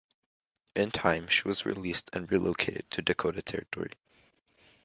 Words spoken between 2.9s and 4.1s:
Dakota Territory.